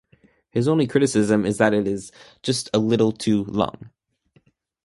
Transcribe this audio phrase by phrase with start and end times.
[0.49, 2.11] His only criticism is that it is
[2.41, 3.91] "just a little too long".